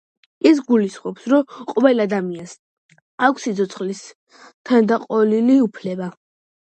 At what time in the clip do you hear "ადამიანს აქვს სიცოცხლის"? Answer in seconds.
2.07-4.03